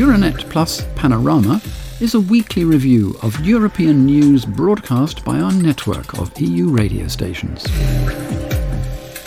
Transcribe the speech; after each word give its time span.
Euranet 0.00 0.48
Plus 0.48 0.82
Panorama 0.94 1.60
is 2.00 2.14
a 2.14 2.20
weekly 2.20 2.64
review 2.64 3.14
of 3.20 3.38
European 3.44 4.06
news 4.06 4.46
broadcast 4.46 5.22
by 5.26 5.38
our 5.38 5.52
network 5.52 6.18
of 6.18 6.32
EU 6.40 6.68
radio 6.70 7.06
stations. 7.06 7.66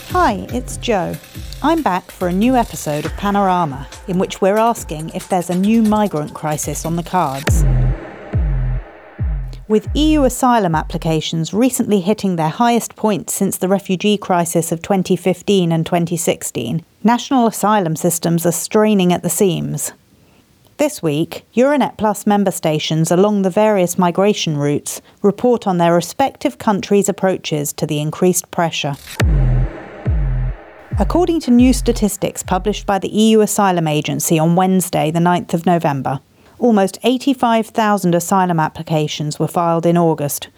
Hi, 0.09 0.47
it's 0.49 0.77
Joe. 0.77 1.15
I'm 1.61 1.83
back 1.83 2.09
for 2.09 2.27
a 2.27 2.33
new 2.33 2.55
episode 2.55 3.05
of 3.05 3.13
Panorama, 3.17 3.87
in 4.07 4.17
which 4.17 4.41
we're 4.41 4.57
asking 4.57 5.09
if 5.09 5.29
there's 5.29 5.51
a 5.51 5.55
new 5.55 5.83
migrant 5.83 6.33
crisis 6.33 6.87
on 6.87 6.95
the 6.95 7.03
cards. 7.03 7.63
With 9.67 9.87
EU 9.95 10.23
asylum 10.23 10.73
applications 10.73 11.53
recently 11.53 11.99
hitting 11.99 12.35
their 12.35 12.49
highest 12.49 12.95
point 12.95 13.29
since 13.29 13.57
the 13.57 13.67
refugee 13.67 14.17
crisis 14.17 14.71
of 14.71 14.81
2015 14.81 15.71
and 15.71 15.85
2016, 15.85 16.83
national 17.03 17.45
asylum 17.45 17.95
systems 17.95 18.43
are 18.47 18.51
straining 18.51 19.13
at 19.13 19.21
the 19.21 19.29
seams. 19.29 19.93
This 20.77 21.03
week, 21.03 21.45
Euranet 21.53 21.97
Plus 21.97 22.25
member 22.25 22.49
stations 22.49 23.11
along 23.11 23.43
the 23.43 23.51
various 23.51 23.99
migration 23.99 24.57
routes 24.57 25.01
report 25.21 25.67
on 25.67 25.77
their 25.77 25.93
respective 25.93 26.57
countries' 26.57 27.07
approaches 27.07 27.71
to 27.73 27.85
the 27.85 27.99
increased 27.99 28.49
pressure. 28.49 28.95
According 30.99 31.41
to 31.41 31.51
new 31.51 31.73
statistics 31.73 32.41
published 32.41 32.87
by 32.87 32.97
the 32.97 33.09
EU 33.09 33.41
Asylum 33.41 33.87
Agency 33.87 34.39
on 34.39 34.55
Wednesday, 34.55 35.11
the 35.11 35.19
9th 35.19 35.53
of 35.53 35.67
November, 35.67 36.21
almost 36.57 36.97
85,000 37.03 38.15
asylum 38.15 38.59
applications 38.59 39.37
were 39.37 39.47
filed 39.47 39.85
in 39.85 39.95
August, 39.95 40.49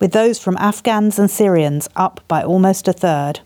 with 0.00 0.10
those 0.10 0.40
from 0.40 0.56
Afghans 0.56 1.16
and 1.16 1.30
Syrians 1.30 1.88
up 1.94 2.20
by 2.26 2.42
almost 2.42 2.88
a 2.88 2.92
third. 2.92 3.40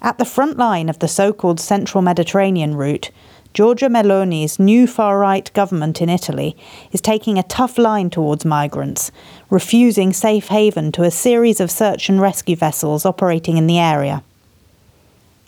At 0.00 0.18
the 0.18 0.24
front 0.24 0.56
line 0.56 0.88
of 0.88 0.98
the 1.00 1.08
so 1.08 1.32
called 1.32 1.58
Central 1.58 2.00
Mediterranean 2.00 2.74
route, 2.74 3.10
Giorgia 3.56 3.88
Meloni's 3.88 4.58
new 4.58 4.86
far 4.86 5.18
right 5.18 5.50
government 5.54 6.02
in 6.02 6.10
Italy 6.10 6.54
is 6.92 7.00
taking 7.00 7.38
a 7.38 7.42
tough 7.42 7.78
line 7.78 8.10
towards 8.10 8.44
migrants, 8.44 9.10
refusing 9.48 10.12
safe 10.12 10.48
haven 10.48 10.92
to 10.92 11.04
a 11.04 11.10
series 11.10 11.58
of 11.58 11.70
search 11.70 12.10
and 12.10 12.20
rescue 12.20 12.54
vessels 12.54 13.06
operating 13.06 13.56
in 13.56 13.66
the 13.66 13.78
area. 13.78 14.22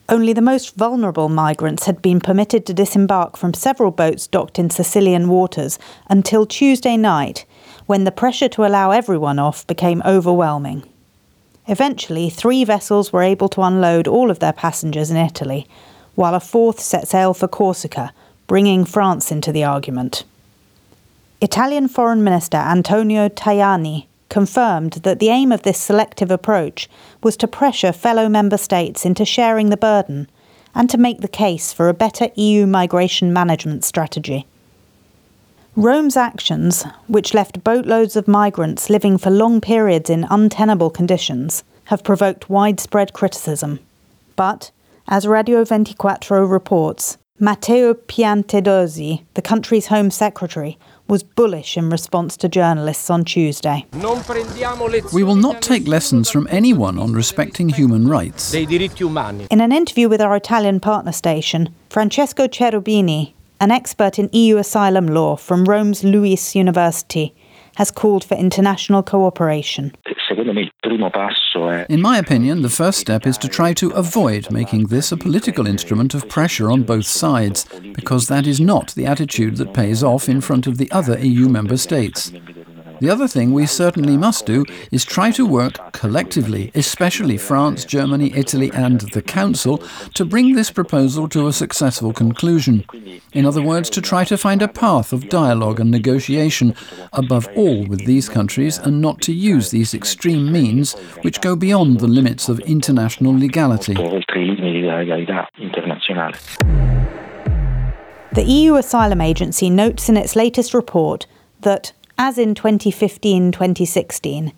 Only 0.09 0.33
the 0.33 0.41
most 0.41 0.75
vulnerable 0.75 1.29
migrants 1.29 1.85
had 1.85 2.01
been 2.01 2.19
permitted 2.19 2.65
to 2.65 2.73
disembark 2.73 3.37
from 3.37 3.53
several 3.53 3.91
boats 3.91 4.27
docked 4.27 4.59
in 4.59 4.71
Sicilian 4.71 5.29
waters 5.29 5.79
until 6.09 6.47
Tuesday 6.47 6.97
night, 6.97 7.45
when 7.85 8.05
the 8.05 8.11
pressure 8.11 8.49
to 8.49 8.65
allow 8.65 8.91
everyone 8.91 9.39
off 9.39 9.67
became 9.67 10.01
overwhelming. 10.07 10.83
Eventually, 11.67 12.31
three 12.31 12.65
vessels 12.65 13.13
were 13.13 13.23
able 13.23 13.51
to 13.51 13.61
unload 13.61 14.09
all 14.09 14.31
of 14.31 14.39
their 14.39 14.55
passengers 14.55 15.11
in 15.11 15.19
Italy, 15.19 15.69
while 16.19 16.35
a 16.35 16.41
fourth 16.41 16.81
set 16.81 17.07
sail 17.07 17.33
for 17.33 17.47
Corsica, 17.47 18.13
bringing 18.49 18.85
France 18.85 19.31
into 19.31 19.53
the 19.53 19.63
argument. 19.63 20.25
Italian 21.41 21.87
Foreign 21.87 22.25
Minister 22.25 22.57
Antonio 22.57 23.29
Tajani 23.29 24.07
confirmed 24.29 24.95
that 25.05 25.21
the 25.21 25.29
aim 25.29 25.53
of 25.53 25.63
this 25.63 25.79
selective 25.79 26.33
approach 26.33 26.89
was 27.23 27.37
to 27.37 27.47
pressure 27.47 27.93
fellow 27.93 28.29
member 28.29 28.59
states 28.59 29.07
into 29.07 29.25
sharing 29.25 29.71
the 29.71 29.77
burden 29.77 30.29
and 30.75 30.91
to 30.91 30.99
make 30.99 31.21
the 31.21 31.29
case 31.29 31.73
for 31.73 31.89
a 31.89 31.95
better 31.95 32.27
EU 32.35 32.67
migration 32.67 33.33
management 33.33 33.85
strategy. 33.85 34.45
Rome's 35.77 36.17
actions, 36.17 36.83
which 37.07 37.33
left 37.33 37.63
boatloads 37.63 38.17
of 38.17 38.27
migrants 38.27 38.91
living 38.91 39.19
for 39.19 39.31
long 39.31 39.61
periods 39.61 40.11
in 40.11 40.27
untenable 40.29 40.91
conditions, 40.91 41.63
have 41.85 42.03
provoked 42.03 42.51
widespread 42.51 43.13
criticism. 43.13 43.79
But 44.35 44.73
as 45.09 45.27
Radio 45.27 45.65
24 45.65 46.47
reports, 46.47 47.17
Matteo 47.41 47.95
Piantedosi, 47.95 49.25
the 49.35 49.43
country's 49.43 49.87
Home 49.87 50.11
Secretary, 50.11 50.77
was 51.07 51.23
bullish 51.23 51.77
in 51.77 51.89
response 51.89 52.37
to 52.37 52.49
journalists 52.49 53.09
on 53.09 53.25
Tuesday. 53.25 53.87
We 55.13 55.23
will 55.23 55.37
not 55.37 55.63
take 55.63 55.87
lessons 55.87 56.31
from 56.31 56.47
anyone 56.51 56.99
on 56.99 57.15
respecting 57.15 57.71
human 57.71 58.09
rights. 58.09 58.53
In 58.53 59.61
an 59.61 59.73
interview 59.73 60.09
with 60.09 60.21
our 60.21 60.37
Italian 60.37 60.81
partner 60.81 61.13
station, 61.13 61.75
Francesco 61.89 62.47
Cherubini, 62.47 63.33
an 63.61 63.71
expert 63.71 64.19
in 64.19 64.29
EU 64.33 64.59
asylum 64.59 65.07
law 65.07 65.37
from 65.37 65.65
Rome's 65.65 66.05
LUISS 66.05 66.55
University, 66.55 67.35
has 67.77 67.91
called 67.91 68.25
for 68.25 68.35
international 68.35 69.03
cooperation. 69.03 69.95
In 70.91 72.01
my 72.01 72.19
opinion, 72.19 72.63
the 72.63 72.71
first 72.71 72.99
step 72.99 73.27
is 73.27 73.37
to 73.39 73.49
try 73.49 73.75
to 73.75 73.91
avoid 73.91 74.51
making 74.51 74.87
this 74.87 75.13
a 75.13 75.17
political 75.17 75.67
instrument 75.67 76.15
of 76.15 76.29
pressure 76.29 76.71
on 76.71 76.83
both 76.83 77.07
sides, 77.07 77.67
because 77.95 78.29
that 78.29 78.47
is 78.47 78.59
not 78.61 78.95
the 78.95 79.05
attitude 79.05 79.57
that 79.57 79.75
pays 79.75 80.03
off 80.03 80.29
in 80.29 80.41
front 80.41 80.67
of 80.67 80.79
the 80.79 80.91
other 80.91 81.19
EU 81.19 81.49
member 81.49 81.77
states. 81.77 82.33
The 83.01 83.11
other 83.11 83.29
thing 83.29 83.53
we 83.53 83.67
certainly 83.67 84.17
must 84.17 84.45
do 84.45 84.65
is 84.91 85.05
try 85.05 85.31
to 85.33 85.47
work 85.47 85.93
collectively, 85.93 86.73
especially 86.75 87.39
France, 87.39 87.85
Germany, 87.85 88.33
Italy, 88.35 88.73
and 88.75 89.01
the 89.13 89.23
Council, 89.23 89.79
to 90.15 90.25
bring 90.25 90.55
this 90.55 90.73
proposal 90.73 91.29
to 91.29 91.47
a 91.47 91.53
successful 91.53 92.13
conclusion. 92.13 92.85
In 93.33 93.47
other 93.47 93.63
words, 93.63 93.89
to 93.91 94.01
try 94.01 94.25
to 94.25 94.37
find 94.37 94.63
a 94.63 94.69
path 94.69 95.13
of 95.13 95.29
dialogue 95.29 95.79
and 95.79 95.93
negotiation, 95.93 96.75
above 97.13 97.49
all 97.55 97.87
with 97.87 98.05
these 98.05 98.29
countries, 98.29 98.79
and 98.79 99.01
not 99.01 99.21
to 99.23 99.33
use 99.33 99.71
these 99.71 99.95
extreme 99.95 100.51
means 100.51 100.95
which 101.23 101.41
go 101.41 101.55
beyond 101.55 102.01
the 102.01 102.09
limits 102.09 102.49
of 102.49 102.59
international 102.61 103.33
legality. 103.33 103.95
The 108.33 108.45
EU 108.45 108.75
Asylum 108.75 109.21
Agency 109.21 109.71
notes 109.71 110.09
in 110.09 110.17
its 110.17 110.35
latest 110.35 110.75
report 110.75 111.27
that 111.61 111.93
as 112.19 112.37
in 112.37 112.55
2015 112.55 113.53
2016, 113.53 114.53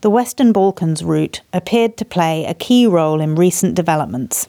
the 0.00 0.08
Western 0.08 0.52
Balkans 0.52 1.02
route 1.02 1.42
appeared 1.52 1.96
to 1.96 2.04
play 2.04 2.44
a 2.44 2.54
key 2.54 2.86
role 2.86 3.20
in 3.20 3.34
recent 3.34 3.74
developments. 3.74 4.48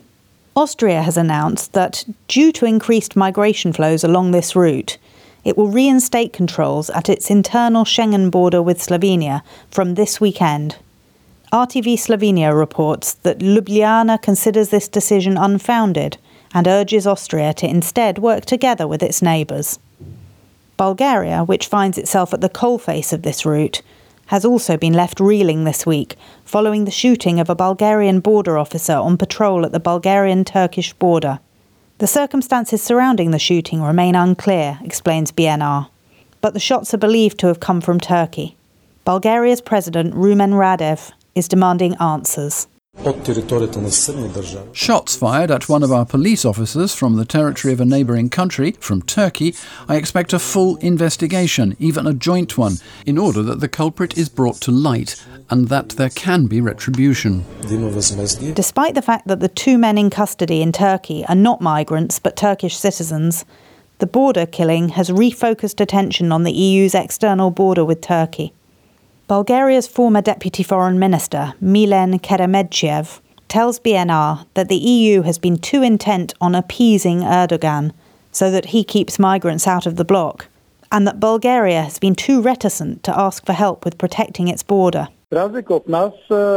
Austria 0.55 1.01
has 1.01 1.17
announced 1.17 1.73
that, 1.73 2.05
due 2.27 2.51
to 2.51 2.65
increased 2.65 3.15
migration 3.15 3.73
flows 3.73 4.03
along 4.03 4.31
this 4.31 4.55
route, 4.55 4.97
it 5.43 5.57
will 5.57 5.69
reinstate 5.69 6.33
controls 6.33 6.89
at 6.91 7.09
its 7.09 7.31
internal 7.31 7.83
Schengen 7.83 8.29
border 8.29 8.61
with 8.61 8.77
Slovenia 8.77 9.41
from 9.71 9.95
this 9.95 10.21
weekend. 10.21 10.77
RTV 11.51 11.95
Slovenia 11.95 12.57
reports 12.57 13.15
that 13.23 13.39
Ljubljana 13.39 14.21
considers 14.21 14.69
this 14.69 14.87
decision 14.87 15.35
unfounded 15.35 16.17
and 16.53 16.67
urges 16.67 17.07
Austria 17.07 17.53
to 17.55 17.67
instead 17.67 18.19
work 18.19 18.45
together 18.45 18.87
with 18.87 19.01
its 19.01 19.21
neighbours. 19.21 19.79
Bulgaria, 20.81 21.43
which 21.43 21.67
finds 21.67 21.99
itself 21.99 22.33
at 22.33 22.41
the 22.41 22.49
coalface 22.49 23.13
of 23.13 23.21
this 23.21 23.45
route, 23.45 23.83
has 24.33 24.43
also 24.43 24.77
been 24.77 24.93
left 24.93 25.19
reeling 25.19 25.63
this 25.63 25.85
week 25.85 26.15
following 26.43 26.85
the 26.85 26.97
shooting 27.03 27.39
of 27.39 27.51
a 27.51 27.55
Bulgarian 27.55 28.19
border 28.19 28.57
officer 28.57 28.95
on 28.95 29.15
patrol 29.15 29.63
at 29.63 29.71
the 29.71 29.79
Bulgarian 29.79 30.43
Turkish 30.43 30.91
border. 30.93 31.39
The 31.99 32.07
circumstances 32.07 32.81
surrounding 32.81 33.29
the 33.29 33.37
shooting 33.37 33.83
remain 33.83 34.15
unclear, 34.15 34.79
explains 34.83 35.31
BNR, 35.31 35.87
but 36.41 36.55
the 36.55 36.59
shots 36.59 36.95
are 36.95 37.05
believed 37.05 37.37
to 37.41 37.47
have 37.47 37.59
come 37.59 37.81
from 37.81 37.99
Turkey. 37.99 38.55
Bulgaria's 39.05 39.61
president, 39.61 40.15
Rumen 40.15 40.53
Radev, 40.53 41.11
is 41.35 41.47
demanding 41.47 41.93
answers. 41.97 42.65
Shots 44.73 45.15
fired 45.15 45.49
at 45.49 45.69
one 45.69 45.81
of 45.81 45.91
our 45.91 46.05
police 46.05 46.45
officers 46.45 46.93
from 46.93 47.15
the 47.15 47.25
territory 47.25 47.73
of 47.73 47.81
a 47.81 47.85
neighbouring 47.85 48.29
country, 48.29 48.73
from 48.73 49.01
Turkey. 49.01 49.55
I 49.89 49.95
expect 49.95 50.33
a 50.33 50.39
full 50.39 50.75
investigation, 50.77 51.75
even 51.79 52.05
a 52.05 52.13
joint 52.13 52.59
one, 52.59 52.75
in 53.05 53.17
order 53.17 53.41
that 53.41 53.59
the 53.59 53.67
culprit 53.67 54.17
is 54.17 54.29
brought 54.29 54.61
to 54.61 54.71
light 54.71 55.23
and 55.49 55.69
that 55.69 55.89
there 55.91 56.09
can 56.09 56.45
be 56.45 56.61
retribution. 56.61 57.43
Despite 58.53 58.93
the 58.93 59.01
fact 59.01 59.27
that 59.27 59.39
the 59.39 59.47
two 59.49 59.79
men 59.79 59.97
in 59.97 60.11
custody 60.11 60.61
in 60.61 60.71
Turkey 60.71 61.25
are 61.27 61.35
not 61.35 61.59
migrants 61.59 62.19
but 62.19 62.35
Turkish 62.35 62.77
citizens, 62.77 63.45
the 63.97 64.05
border 64.05 64.45
killing 64.45 64.89
has 64.89 65.09
refocused 65.09 65.79
attention 65.79 66.31
on 66.31 66.43
the 66.43 66.51
EU's 66.51 66.93
external 66.93 67.51
border 67.51 67.83
with 67.83 68.01
Turkey. 68.01 68.53
Bulgaria's 69.31 69.87
former 69.87 70.21
Deputy 70.21 70.61
Foreign 70.61 70.99
Minister, 70.99 71.53
Milen 71.61 72.19
Keremedchiev, 72.19 73.21
tells 73.47 73.79
BNR 73.79 74.45
that 74.55 74.67
the 74.67 74.75
EU 74.75 75.21
has 75.21 75.39
been 75.39 75.57
too 75.57 75.81
intent 75.81 76.33
on 76.41 76.53
appeasing 76.53 77.21
Erdogan 77.21 77.93
so 78.33 78.51
that 78.51 78.65
he 78.75 78.83
keeps 78.83 79.17
migrants 79.17 79.67
out 79.67 79.85
of 79.85 79.95
the 79.95 80.03
bloc, 80.03 80.47
and 80.91 81.07
that 81.07 81.21
Bulgaria 81.21 81.81
has 81.81 81.97
been 81.97 82.13
too 82.13 82.41
reticent 82.41 83.03
to 83.03 83.17
ask 83.17 83.45
for 83.45 83.53
help 83.53 83.85
with 83.85 83.97
protecting 83.97 84.49
its 84.49 84.63
border 84.63 85.07
разлика 85.32 85.74
от 85.74 85.88
нас, 85.88 86.12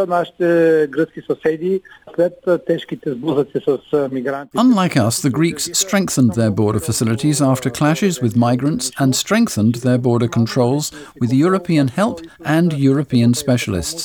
нашите 0.08 0.88
гръцки 0.92 1.22
съседи, 1.32 1.82
след 2.16 2.34
тежките 2.68 3.12
сблъсъци 3.12 3.60
с 3.66 4.10
мигранти... 4.12 4.58
Unlike 4.58 4.96
us, 4.96 5.30
the 5.30 5.32
Greeks 5.32 5.64
strengthened 5.74 6.34
their 6.34 6.52
border 6.52 6.80
facilities 6.90 7.42
after 7.42 7.70
clashes 7.80 8.22
with 8.24 8.36
migrants 8.48 8.86
and 9.02 9.12
strengthened 9.24 9.76
their 9.86 10.00
border 10.08 10.30
controls 10.40 10.86
with 11.22 11.32
European 11.46 11.88
help 12.00 12.18
and 12.58 12.70
European 12.90 13.32
specialists. 13.44 14.04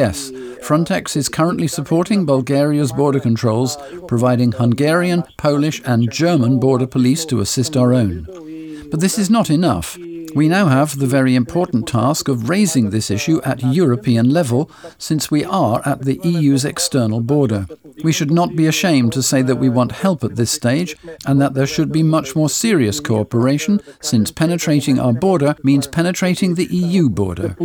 Yes, 0.00 0.16
Frontex 0.66 1.04
is 1.20 1.34
currently 1.38 1.68
supporting 1.78 2.20
Bulgaria's 2.34 2.92
border 3.00 3.22
controls, 3.28 3.72
providing 4.12 4.50
Hungarian, 4.52 5.20
Polish 5.46 5.78
and 5.92 6.00
German 6.22 6.52
border 6.64 6.88
police 6.96 7.22
to 7.30 7.36
assist 7.44 7.72
our 7.80 7.90
own. 8.02 8.14
But 8.90 9.00
this 9.04 9.16
is 9.22 9.28
not 9.36 9.48
enough. 9.58 9.88
We 10.33 10.47
now 10.47 10.67
have 10.67 10.97
the 10.97 11.07
very 11.07 11.35
important 11.35 11.87
task 11.87 12.27
of 12.27 12.47
raising 12.47 12.89
this 12.89 13.11
issue 13.11 13.41
at 13.43 13.61
European 13.61 14.29
level, 14.29 14.71
since 14.97 15.29
we 15.29 15.43
are 15.43 15.81
at 15.85 16.01
the 16.01 16.19
EU's 16.23 16.63
external 16.63 17.19
border. 17.19 17.67
We 18.03 18.11
should 18.11 18.31
not 18.31 18.55
be 18.55 18.67
ashamed 18.67 19.13
to 19.13 19.23
say 19.23 19.41
that 19.41 19.57
we 19.57 19.69
want 19.69 19.91
help 19.91 20.23
at 20.23 20.35
this 20.35 20.51
stage 20.51 20.95
and 21.25 21.41
that 21.41 21.53
there 21.53 21.67
should 21.67 21.91
be 21.91 22.03
much 22.03 22.35
more 22.35 22.49
serious 22.49 22.99
cooperation, 22.99 23.81
since 24.01 24.31
penetrating 24.31 24.99
our 24.99 25.13
border 25.13 25.55
means 25.63 25.87
penetrating 25.87 26.55
the 26.55 26.65
EU 26.65 27.09
border. 27.09 27.55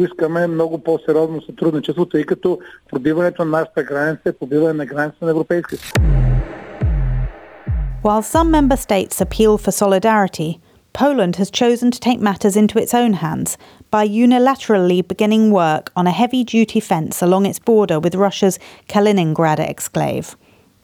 While 8.02 8.22
some 8.22 8.50
member 8.50 8.76
states 8.76 9.20
appeal 9.20 9.58
for 9.58 9.72
solidarity, 9.72 10.60
Poland 10.96 11.36
has 11.36 11.50
chosen 11.50 11.90
to 11.90 12.00
take 12.00 12.20
matters 12.20 12.56
into 12.56 12.78
its 12.78 12.94
own 12.94 13.12
hands 13.12 13.58
by 13.90 14.08
unilaterally 14.08 15.06
beginning 15.06 15.50
work 15.50 15.92
on 15.94 16.06
a 16.06 16.10
heavy 16.10 16.42
duty 16.42 16.80
fence 16.80 17.20
along 17.20 17.44
its 17.44 17.58
border 17.58 18.00
with 18.00 18.14
Russia's 18.14 18.58
Kaliningrad 18.88 19.58
exclave, 19.58 20.36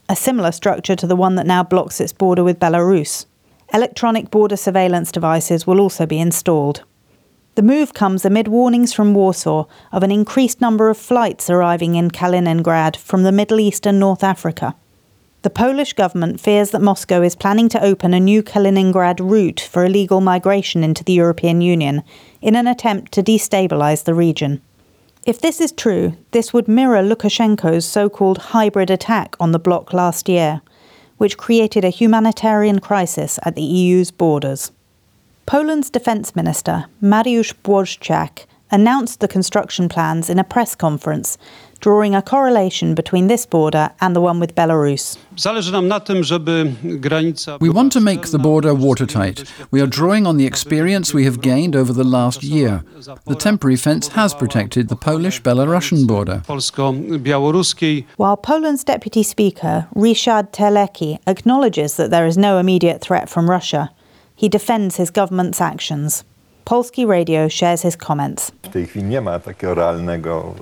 a 0.07 0.15
similar 0.15 0.51
structure 0.51 0.95
to 0.95 1.07
the 1.07 1.15
one 1.15 1.33
that 1.33 1.47
now 1.47 1.63
blocks 1.63 1.99
its 1.99 2.13
border 2.13 2.43
with 2.43 2.59
Belarus. 2.59 3.25
Electronic 3.73 4.29
border 4.29 4.55
surveillance 4.55 5.11
devices 5.11 5.65
will 5.65 5.81
also 5.81 6.05
be 6.05 6.19
installed. 6.19 6.83
The 7.55 7.63
move 7.63 7.95
comes 7.95 8.23
amid 8.23 8.47
warnings 8.47 8.93
from 8.93 9.15
Warsaw 9.15 9.65
of 9.91 10.03
an 10.03 10.11
increased 10.11 10.61
number 10.61 10.91
of 10.91 10.97
flights 10.99 11.49
arriving 11.49 11.95
in 11.95 12.11
Kaliningrad 12.11 12.97
from 12.97 13.23
the 13.23 13.31
Middle 13.31 13.59
East 13.59 13.87
and 13.87 13.99
North 13.99 14.23
Africa. 14.23 14.75
The 15.43 15.49
Polish 15.49 15.91
government 15.91 16.39
fears 16.39 16.71
that 16.71 16.81
Moscow 16.81 17.21
is 17.21 17.35
planning 17.35 17.67
to 17.69 17.83
open 17.83 18.13
a 18.13 18.19
new 18.19 18.41
Kaliningrad 18.41 19.19
route 19.19 19.59
for 19.59 19.83
illegal 19.83 20.21
migration 20.21 20.85
into 20.85 21.03
the 21.03 21.11
European 21.11 21.59
Union 21.59 22.01
in 22.41 22.55
an 22.55 22.65
attempt 22.65 23.11
to 23.11 23.21
destabilise 23.21 24.05
the 24.05 24.13
region. 24.13 24.61
If 25.25 25.41
this 25.41 25.59
is 25.59 25.73
true, 25.73 26.13
this 26.31 26.53
would 26.53 26.69
mirror 26.69 27.03
Lukashenko's 27.03 27.85
so 27.85 28.07
called 28.07 28.37
hybrid 28.37 28.89
attack 28.89 29.35
on 29.37 29.51
the 29.51 29.59
bloc 29.59 29.91
last 29.91 30.29
year, 30.29 30.61
which 31.17 31.37
created 31.37 31.83
a 31.83 31.89
humanitarian 31.89 32.79
crisis 32.79 33.37
at 33.43 33.55
the 33.55 33.61
EU's 33.61 34.11
borders. 34.11 34.71
Poland's 35.45 35.89
defence 35.89 36.37
minister, 36.37 36.85
Mariusz 37.01 37.53
Błaszczak, 37.65 38.45
announced 38.73 39.19
the 39.19 39.27
construction 39.27 39.87
plans 39.87 40.29
in 40.31 40.39
a 40.39 40.43
press 40.43 40.73
conference, 40.73 41.37
drawing 41.79 42.15
a 42.15 42.21
correlation 42.21 42.95
between 42.95 43.27
this 43.27 43.45
border 43.45 43.91
and 44.01 44.15
the 44.15 44.21
one 44.21 44.39
with 44.39 44.55
Belarus. 44.55 45.17
We 47.61 47.69
want 47.69 47.91
to 47.91 47.99
make 47.99 48.21
the 48.23 48.39
border 48.39 48.73
watertight. 48.73 49.43
We 49.69 49.79
are 49.79 49.85
drawing 49.85 50.25
on 50.25 50.37
the 50.37 50.47
experience 50.47 51.13
we 51.13 51.25
have 51.25 51.39
gained 51.41 51.75
over 51.75 51.93
the 51.93 52.03
last 52.03 52.41
year. 52.41 52.83
The 53.27 53.35
temporary 53.35 53.75
fence 53.75 54.07
has 54.09 54.33
protected 54.33 54.89
the 54.89 54.95
Polish 54.95 55.41
Belarusian 55.41 56.07
border. 56.07 56.41
While 58.17 58.37
Poland's 58.37 58.83
deputy 58.83 59.23
speaker, 59.23 59.87
Ryszard 59.95 60.51
Terlecki, 60.51 61.19
acknowledges 61.27 61.95
that 61.97 62.09
there 62.09 62.25
is 62.25 62.37
no 62.37 62.57
immediate 62.57 63.01
threat 63.01 63.29
from 63.29 63.49
Russia, 63.49 63.91
he 64.35 64.49
defends 64.49 64.95
his 64.95 65.11
government's 65.11 65.61
actions. 65.61 66.23
Polski 66.65 67.05
Radio 67.05 67.47
shares 67.49 67.81
his 67.81 67.95
comments. 67.95 68.51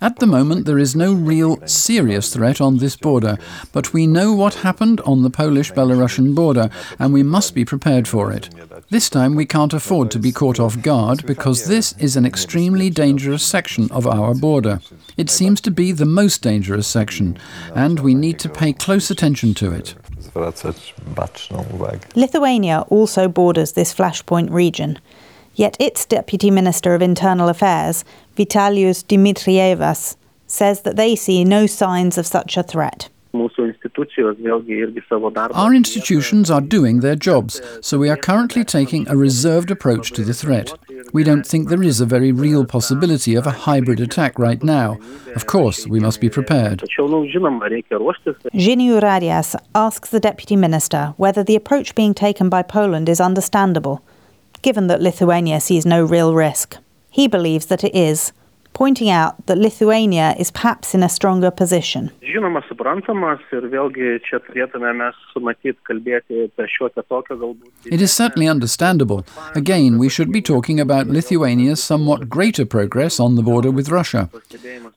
At 0.02 0.20
the 0.20 0.28
moment, 0.28 0.66
there 0.66 0.80
is 0.80 0.96
no 0.96 1.14
real 1.14 1.66
serious 1.68 2.34
threat 2.34 2.60
on 2.60 2.78
this 2.78 2.96
border, 2.96 3.38
but 3.72 3.94
we 3.94 4.08
know 4.08 4.34
what 4.34 4.56
happened 4.56 5.00
on 5.02 5.22
the 5.22 5.30
Polish 5.30 5.72
Belarusian 5.72 6.34
border, 6.34 6.70
and 6.98 7.14
we 7.14 7.24
must 7.24 7.54
be 7.54 7.64
prepared 7.64 8.08
for 8.08 8.32
it. 8.32 8.50
This 8.90 9.10
time, 9.10 9.36
we 9.36 9.46
can't 9.46 9.74
afford 9.74 10.10
to 10.12 10.20
be 10.20 10.32
caught 10.32 10.60
off 10.60 10.82
guard 10.82 11.26
because 11.26 11.66
this 11.66 11.94
is 12.00 12.18
an 12.18 12.26
extremely 12.26 12.90
dangerous 12.90 13.44
section 13.44 13.90
of 13.92 14.08
our 14.08 14.34
border. 14.34 14.82
It 15.18 15.30
seems 15.30 15.62
to 15.62 15.72
be 15.72 15.92
the 15.92 16.06
most 16.06 16.42
dangerous 16.42 16.88
section, 16.88 17.38
and 17.76 18.00
we 18.00 18.16
need 18.16 18.40
to 18.40 18.50
pay 18.50 18.74
close 18.74 19.12
attention 19.12 19.54
to 19.56 19.72
it. 19.72 19.96
Lithuania 22.16 22.82
also 22.90 23.28
borders 23.28 23.74
this 23.74 23.94
flashpoint 23.94 24.50
region. 24.52 25.00
Yet 25.62 25.78
its 25.80 26.08
Deputy 26.08 26.50
Minister 26.50 26.96
of 26.96 27.04
Internal 27.04 27.48
Affairs, 27.48 28.04
Vitalijus 28.36 29.04
Dmitrijevas, 29.06 30.16
says 30.48 30.82
that 30.82 30.96
they 30.96 31.16
see 31.16 31.44
no 31.44 31.68
signs 31.68 32.18
of 32.18 32.26
such 32.26 32.58
a 32.58 32.64
threat. 32.64 33.10
Our 35.54 35.74
institutions 35.76 36.50
are 36.50 36.62
doing 36.62 37.02
their 37.02 37.16
jobs, 37.16 37.62
so 37.80 38.00
we 38.00 38.10
are 38.10 38.18
currently 38.18 38.64
taking 38.66 39.08
a 39.08 39.16
reserved 39.16 39.70
approach 39.70 40.12
to 40.14 40.24
the 40.24 40.34
threat. 40.34 40.74
We 41.14 41.24
don't 41.24 41.46
think 41.46 41.70
there 41.70 41.84
is 41.84 42.02
a 42.02 42.08
very 42.08 42.32
real 42.32 42.66
possibility 42.66 43.36
of 43.36 43.46
a 43.46 43.52
hybrid 43.52 44.00
attack 44.00 44.40
right 44.40 44.64
now. 44.64 44.98
Of 45.36 45.46
course, 45.46 45.86
we 45.86 46.00
must 46.00 46.20
be 46.20 46.30
prepared. 46.32 46.80
Žinių 48.66 49.00
Radijas 49.00 49.56
asks 49.76 50.10
the 50.10 50.20
Deputy 50.20 50.56
Minister 50.56 51.14
whether 51.18 51.44
the 51.44 51.56
approach 51.56 51.94
being 51.94 52.16
taken 52.16 52.50
by 52.50 52.64
Poland 52.64 53.08
is 53.08 53.22
understandable 53.22 54.02
given 54.62 54.88
that 54.88 55.02
Lithuania 55.02 55.60
sees 55.60 55.86
no 55.86 56.04
real 56.04 56.34
risk. 56.34 56.78
He 57.10 57.28
believes 57.28 57.66
that 57.68 57.84
it 57.84 57.96
is, 57.96 58.32
pointing 58.74 59.10
out 59.10 59.46
that 59.48 59.58
Lithuania 59.58 60.34
is 60.40 60.50
perhaps 60.50 60.96
in 60.96 61.04
a 61.04 61.10
stronger 61.10 61.52
position. 61.52 62.12
It 67.86 68.02
is 68.02 68.14
certainly 68.14 68.48
understandable. 68.48 69.26
Again, 69.56 69.98
we 69.98 70.10
should 70.10 70.32
be 70.32 70.42
talking 70.42 70.80
about 70.80 71.08
Lithuania's 71.08 71.84
somewhat 71.84 72.30
greater 72.30 72.66
progress 72.66 73.20
on 73.20 73.36
the 73.36 73.44
border 73.44 73.72
with 73.72 73.90
Russia. 73.90 74.30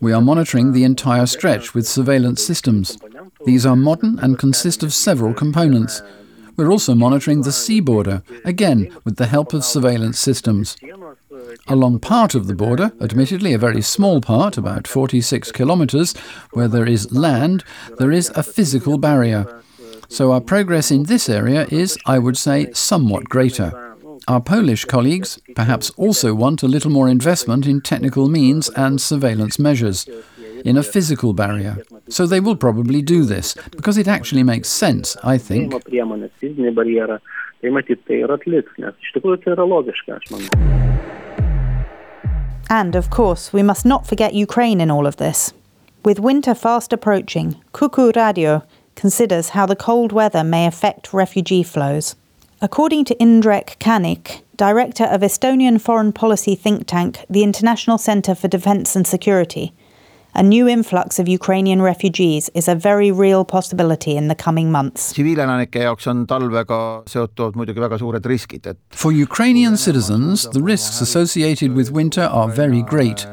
We 0.00 0.12
are 0.12 0.20
monitoring 0.20 0.72
the 0.72 0.84
entire 0.84 1.26
stretch 1.26 1.74
with 1.74 1.86
surveillance 1.88 2.42
systems. 2.44 2.96
These 3.44 3.66
are 3.66 3.76
modern 3.76 4.18
and 4.20 4.38
consist 4.38 4.82
of 4.82 4.94
several 4.94 5.34
components. 5.34 6.00
We're 6.56 6.70
also 6.70 6.94
monitoring 6.94 7.42
the 7.42 7.52
sea 7.52 7.80
border, 7.80 8.22
again 8.44 8.96
with 9.04 9.16
the 9.16 9.26
help 9.26 9.52
of 9.52 9.64
surveillance 9.64 10.18
systems. 10.18 10.76
Along 11.66 11.98
part 11.98 12.34
of 12.34 12.46
the 12.46 12.54
border, 12.54 12.92
admittedly 13.00 13.54
a 13.54 13.58
very 13.58 13.82
small 13.82 14.20
part, 14.20 14.56
about 14.56 14.86
46 14.86 15.50
kilometres, 15.52 16.14
where 16.52 16.68
there 16.68 16.86
is 16.86 17.12
land, 17.12 17.64
there 17.98 18.12
is 18.12 18.30
a 18.34 18.42
physical 18.42 18.98
barrier. 18.98 19.62
So 20.08 20.32
our 20.32 20.40
progress 20.40 20.90
in 20.90 21.04
this 21.04 21.28
area 21.28 21.66
is, 21.70 21.98
I 22.06 22.18
would 22.18 22.36
say, 22.36 22.70
somewhat 22.72 23.28
greater. 23.28 23.96
Our 24.28 24.40
Polish 24.40 24.84
colleagues 24.84 25.38
perhaps 25.54 25.90
also 25.90 26.34
want 26.34 26.62
a 26.62 26.68
little 26.68 26.90
more 26.90 27.08
investment 27.08 27.66
in 27.66 27.80
technical 27.80 28.28
means 28.28 28.70
and 28.70 29.00
surveillance 29.00 29.58
measures 29.58 30.06
in 30.64 30.76
a 30.76 30.82
physical 30.82 31.32
barrier. 31.34 31.76
So 32.08 32.26
they 32.26 32.40
will 32.40 32.56
probably 32.56 33.02
do 33.02 33.24
this, 33.24 33.54
because 33.70 33.96
it 33.98 34.08
actually 34.08 34.42
makes 34.42 34.68
sense, 34.68 35.16
I 35.22 35.38
think. 35.38 35.72
And 42.70 42.96
of 42.96 43.10
course, 43.10 43.52
we 43.52 43.62
must 43.62 43.84
not 43.84 44.06
forget 44.06 44.34
Ukraine 44.34 44.80
in 44.80 44.90
all 44.90 45.06
of 45.06 45.16
this. 45.16 45.52
With 46.04 46.18
winter 46.18 46.54
fast 46.54 46.92
approaching, 46.92 47.56
Kuku 47.72 48.14
Radio 48.16 48.62
considers 48.94 49.50
how 49.50 49.66
the 49.66 49.76
cold 49.76 50.12
weather 50.12 50.44
may 50.44 50.66
affect 50.66 51.12
refugee 51.12 51.62
flows. 51.62 52.16
According 52.60 53.04
to 53.06 53.14
Indrek 53.16 53.76
Kannik, 53.78 54.42
director 54.56 55.04
of 55.04 55.20
Estonian 55.20 55.80
foreign 55.80 56.12
policy 56.12 56.54
think 56.54 56.86
tank, 56.86 57.24
the 57.28 57.42
International 57.42 57.98
Centre 57.98 58.34
for 58.34 58.48
Defence 58.48 58.96
and 58.96 59.06
Security, 59.06 59.74
a 60.34 60.42
new 60.42 60.66
influx 60.68 61.18
of 61.18 61.28
Ukrainian 61.28 61.80
refugees 61.80 62.50
is 62.54 62.66
a 62.68 62.74
very 62.74 63.12
real 63.12 63.44
possibility 63.44 64.16
in 64.16 64.28
the 64.28 64.34
coming 64.34 64.70
months. 64.70 65.16
For 68.90 69.12
Ukrainian 69.12 69.76
citizens, 69.76 70.48
the 70.48 70.62
risks 70.62 71.00
associated 71.00 71.74
with 71.74 71.90
winter 71.92 72.22
are 72.22 72.48
very 72.48 72.82
great. 72.82 73.26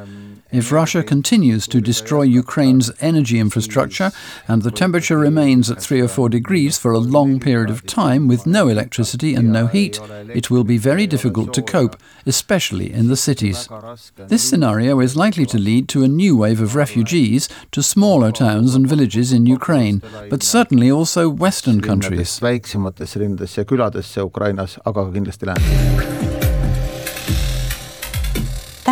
If 0.52 0.72
Russia 0.72 1.02
continues 1.02 1.66
to 1.68 1.80
destroy 1.80 2.24
Ukraine's 2.24 2.92
energy 3.00 3.40
infrastructure 3.40 4.12
and 4.50 4.62
the 4.62 4.72
temperature 4.72 5.18
remains 5.18 5.72
at 5.72 5.82
3 5.82 6.02
or 6.02 6.10
4 6.10 6.28
degrees 6.28 6.78
for 6.78 6.92
a 6.92 7.00
long 7.00 7.40
period 7.40 7.70
of 7.70 7.86
time 7.86 8.28
with 8.28 8.46
no 8.46 8.68
electricity 8.68 9.34
and 9.34 9.54
no 9.54 9.68
heat, 9.68 10.00
it 10.34 10.52
will 10.52 10.66
be 10.66 10.78
very 10.78 11.08
difficult 11.08 11.54
to 11.54 11.62
cope, 11.62 11.96
especially 12.26 12.92
in 12.92 13.08
the 13.08 13.16
cities. 13.16 13.70
This 14.18 14.48
scenario 14.48 15.00
is 15.00 15.16
likely 15.16 15.46
to 15.46 15.58
lead 15.58 15.88
to 15.90 16.04
a 16.04 16.10
new 16.10 16.36
wave 16.36 16.60
of 16.60 16.76
refugees 16.76 17.48
to 17.72 17.82
smaller 17.82 18.34
towns 18.34 18.76
and 18.76 18.86
villages 18.86 19.32
in 19.32 19.46
Ukraine, 19.46 20.02
but 20.30 20.44
certainly 20.44 20.92
also 20.92 21.30
Western 21.30 21.80
countries. 21.80 22.42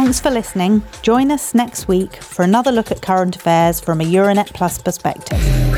Thanks 0.09 0.21
for 0.21 0.31
listening. 0.31 0.81
Join 1.03 1.29
us 1.29 1.53
next 1.53 1.87
week 1.87 2.15
for 2.15 2.41
another 2.41 2.71
look 2.71 2.89
at 2.89 2.99
current 2.99 3.35
affairs 3.35 3.79
from 3.79 4.01
a 4.01 4.03
Euranet 4.03 4.51
Plus 4.55 4.81
perspective. 4.81 5.68